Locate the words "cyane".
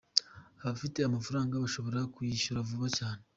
2.97-3.21